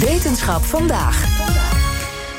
[0.00, 1.24] Wetenschap vandaag.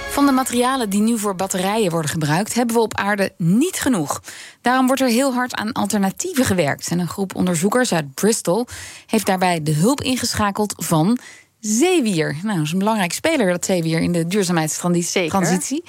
[0.10, 4.22] Van de materialen die nu voor batterijen worden gebruikt, hebben we op aarde niet genoeg.
[4.62, 6.88] Daarom wordt er heel hard aan alternatieven gewerkt.
[6.88, 8.68] En een groep onderzoekers uit Bristol
[9.06, 11.18] heeft daarbij de hulp ingeschakeld van
[11.60, 12.36] zeewier.
[12.44, 15.84] Nou, dat is een belangrijk speler, dat zeewier, in de duurzaamheidstransitie.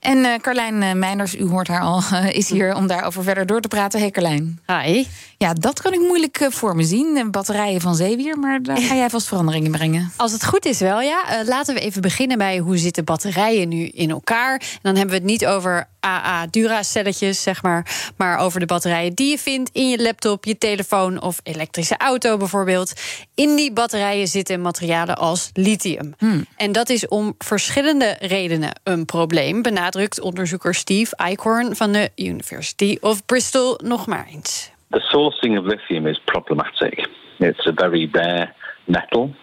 [0.00, 3.46] En uh, Carlijn uh, Meinders, u hoort haar al, uh, is hier om daarover verder
[3.46, 4.00] door te praten.
[4.00, 4.60] Hey Carlijn.
[4.66, 5.04] Hi.
[5.36, 7.30] Ja, dat kan ik moeilijk voor me zien.
[7.30, 10.12] Batterijen van zeewier, maar daar ga jij vast veranderingen brengen.
[10.16, 11.42] Als het goed is wel, ja.
[11.46, 14.54] laten we even beginnen bij hoe zitten batterijen nu in elkaar.
[14.54, 19.14] En dan hebben we het niet over AA Dura-celletjes, zeg maar, maar over de batterijen
[19.14, 22.92] die je vindt in je laptop, je telefoon of elektrische auto bijvoorbeeld.
[23.34, 26.14] In die batterijen zitten materialen als lithium.
[26.18, 26.46] Hmm.
[26.56, 29.62] En dat is om verschillende redenen een probleem.
[29.62, 34.70] Benadrukt benadrukt onderzoeker Steve Eichhorn van de University of Bristol nog maar eens.
[34.90, 37.08] The sourcing of lithium is problematic.
[37.38, 38.54] It's a very rare
[38.84, 39.34] metal.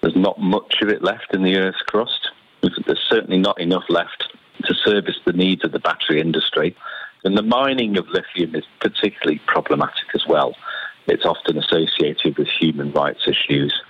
[0.00, 2.32] There's not much of it left in the Earth's crust.
[2.60, 6.74] There's certainly not enough left to service the needs of the battery industry.
[7.22, 10.54] And the mining of lithium is particularly problematic as well.
[11.06, 13.82] It's often associated with human rights issues,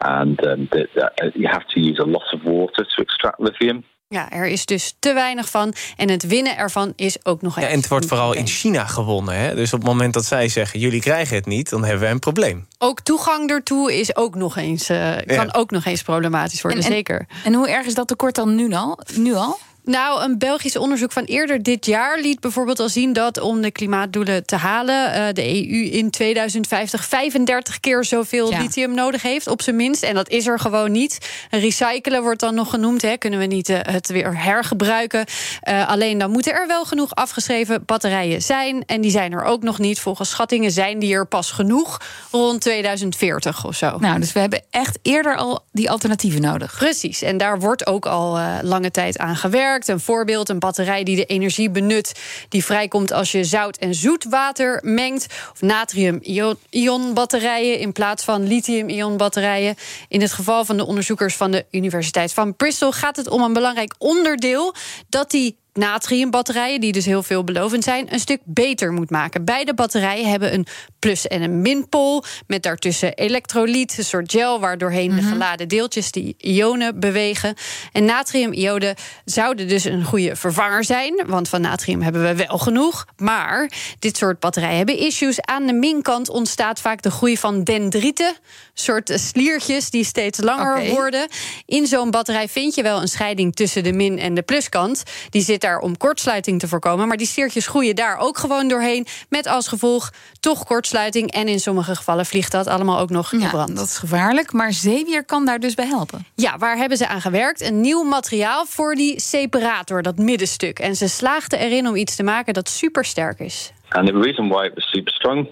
[0.00, 3.84] and um, uh, you have to use a lot of water to extract lithium.
[4.12, 5.74] Ja, er is dus te weinig van.
[5.96, 7.66] En het winnen ervan is ook nog eens.
[7.66, 9.34] Ja, en het wordt vooral in China gewonnen.
[9.34, 9.54] Hè?
[9.54, 12.18] Dus op het moment dat zij zeggen: jullie krijgen het niet, dan hebben we een
[12.18, 12.66] probleem.
[12.78, 17.26] Ook toegang ertoe is ook nog eens, uh, kan ook nog eens problematisch worden, zeker.
[17.44, 18.98] En hoe erg is dat tekort dan nu al?
[19.14, 19.58] Nu al?
[19.84, 23.70] Nou, een Belgisch onderzoek van eerder dit jaar liet bijvoorbeeld al zien dat om de
[23.70, 29.62] klimaatdoelen te halen, uh, de EU in 2050 35 keer zoveel lithium nodig heeft, op
[29.62, 30.02] zijn minst.
[30.02, 31.18] En dat is er gewoon niet.
[31.50, 33.02] Recyclen wordt dan nog genoemd.
[33.02, 33.16] Hè.
[33.16, 35.24] Kunnen we niet uh, het weer hergebruiken?
[35.68, 38.84] Uh, alleen dan moeten er wel genoeg afgeschreven batterijen zijn.
[38.86, 40.00] En die zijn er ook nog niet.
[40.00, 43.98] Volgens schattingen zijn die er pas genoeg rond 2040 of zo.
[43.98, 46.76] Nou, dus we hebben echt eerder al die alternatieven nodig.
[46.78, 47.22] Precies.
[47.22, 49.70] En daar wordt ook al lange tijd aan gewerkt.
[49.72, 52.12] Een voorbeeld, een batterij die de energie benut...
[52.48, 55.26] die vrijkomt als je zout en zoet water mengt.
[55.52, 59.74] Of natrium-ion batterijen in plaats van lithium-ion batterijen.
[60.08, 62.92] In het geval van de onderzoekers van de Universiteit van Bristol...
[62.92, 64.74] gaat het om een belangrijk onderdeel
[65.08, 69.44] dat die natriumbatterijen, die dus heel veelbelovend zijn, een stuk beter moet maken.
[69.44, 70.66] Beide batterijen hebben een
[71.02, 72.24] plus- en een minpool.
[72.46, 75.32] Met daartussen elektrolyt, een soort gel, waardoorheen de mhm.
[75.32, 77.54] geladen deeltjes die ionen bewegen.
[77.92, 81.22] En natriumionen zouden dus een goede vervanger zijn.
[81.26, 83.06] Want van natrium hebben we wel genoeg.
[83.16, 85.40] Maar dit soort batterijen hebben issues.
[85.40, 88.34] Aan de minkant ontstaat vaak de groei van dendrieten.
[88.74, 91.28] Soort sliertjes die steeds langer worden.
[91.66, 95.02] In zo'n batterij vind je wel een scheiding tussen de min- en de pluskant.
[95.30, 97.08] Die zit daar om kortsluiting te voorkomen.
[97.08, 99.06] Maar die steertjes groeien daar ook gewoon doorheen.
[99.28, 100.90] Met als gevolg toch kortsluiting.
[100.92, 103.76] En in sommige gevallen vliegt dat allemaal ook nog in brand.
[103.76, 104.52] Dat is gevaarlijk.
[104.52, 106.26] Maar zeewier kan daar dus bij helpen.
[106.34, 107.60] Ja, waar hebben ze aan gewerkt?
[107.60, 110.78] Een nieuw materiaal voor die separator, dat middenstuk.
[110.78, 113.72] En ze slaagden erin om iets te maken dat super sterk is.
[113.88, 115.46] And the reason why it was super strong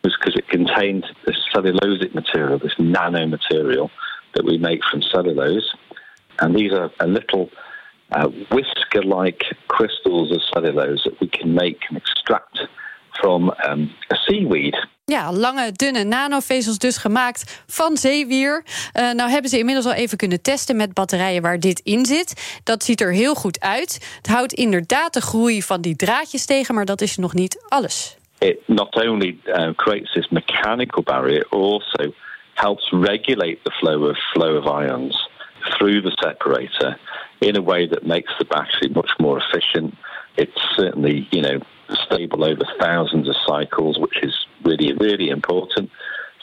[0.00, 3.90] was because it contained this cellulosic material, this nanomaterial
[4.32, 5.76] that we make from cellulose.
[6.36, 7.48] And these are a little
[8.10, 12.58] uh, whisker-like crystals of cellulose that we can make and extract
[13.20, 14.71] from um, a seaweed.
[15.12, 18.64] Ja, lange, dunne nanovezels dus gemaakt van zeewier.
[18.64, 22.60] Uh, nou hebben ze inmiddels al even kunnen testen met batterijen waar dit in zit.
[22.64, 24.16] Dat ziet er heel goed uit.
[24.16, 28.16] Het houdt inderdaad de groei van die draadjes tegen, maar dat is nog niet alles.
[28.38, 32.14] It not only uh, creates this mechanical barrier, also
[32.54, 35.28] helps regulate the flow of flow of ions
[35.60, 36.98] through the separator
[37.38, 39.94] in a way that makes the battery much more efficient.
[40.36, 41.58] It's certainly, you know,
[41.96, 45.90] stable over thousands of cycles, which is really, really important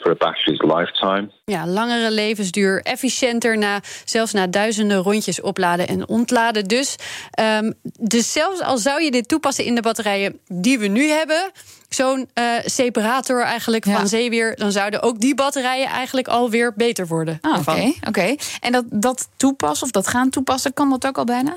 [0.00, 1.30] for a battery's lifetime.
[1.44, 6.64] Ja, langere levensduur, efficiënter na zelfs na duizenden rondjes opladen en ontladen.
[6.64, 6.96] Dus,
[7.40, 11.50] um, dus zelfs al zou je dit toepassen in de batterijen die we nu hebben,
[11.94, 17.38] zo'n uh, separator eigenlijk van zeewier, dan zouden ook die batterijen eigenlijk alweer beter worden.
[17.40, 18.34] Ah, Oké, oké.
[18.60, 21.56] En dat, dat toepassen of dat gaan toepassen, kan dat ook al bijna?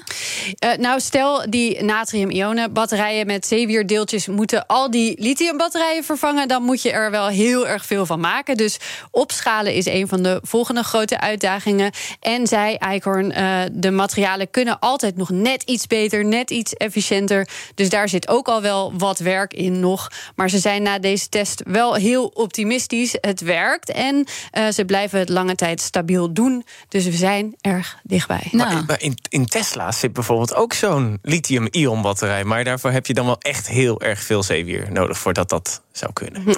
[0.59, 6.81] Uh, nou, stel die natrium-ionen batterijen met zeewierdeeltjes moeten al die lithiumbatterijen vervangen, dan moet
[6.81, 8.57] je er wel heel erg veel van maken.
[8.57, 8.77] Dus
[9.11, 11.91] opschalen is een van de volgende grote uitdagingen.
[12.19, 17.47] En zei Eichhorn, uh, de materialen kunnen altijd nog net iets beter, net iets efficiënter.
[17.75, 20.09] Dus daar zit ook al wel wat werk in nog.
[20.35, 23.15] Maar ze zijn na deze test wel heel optimistisch.
[23.21, 24.15] Het werkt en
[24.57, 26.65] uh, ze blijven het lange tijd stabiel doen.
[26.87, 28.47] Dus we zijn erg dichtbij.
[28.51, 28.85] Nou.
[28.85, 32.43] Maar in, in Tesla zit bijvoorbeeld ook zo'n lithium-ion batterij.
[32.43, 36.13] Maar daarvoor heb je dan wel echt heel erg veel zeewier nodig voordat dat zou
[36.13, 36.43] kunnen.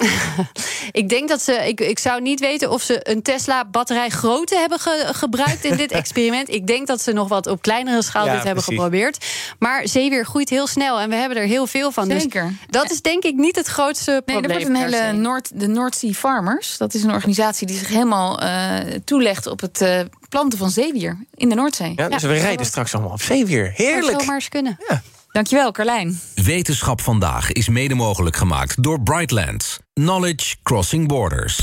[0.92, 1.52] ik denk dat ze.
[1.52, 4.78] Ik, ik zou niet weten of ze een Tesla-batterij grootte hebben
[5.14, 6.48] gebruikt in dit experiment.
[6.48, 9.26] Ik denk dat ze nog wat op kleinere schaal dit hebben geprobeerd.
[9.58, 12.08] Maar zeewier groeit heel snel en we hebben er heel veel van.
[12.08, 12.44] Dus Zeker.
[12.44, 14.48] Dus dat is denk ik niet het grootste probleem.
[14.48, 16.76] Nee, er wordt een hele Noord, de North Sea Farmers.
[16.76, 21.18] Dat is een organisatie die zich helemaal uh, toelegt op het uh, planten van zeewier
[21.34, 21.92] in de Noordzee.
[21.96, 23.72] Ja, dus we rijden straks allemaal op zeewier.
[23.74, 24.16] Heerlijk.
[24.16, 24.76] Dat maar eens kunnen.
[24.88, 25.02] Ja.
[25.32, 26.20] Dankjewel, Carlijn.
[26.34, 29.78] Wetenschap vandaag is mede mogelijk gemaakt door Brightlands.
[29.92, 31.54] Knowledge Crossing Borders.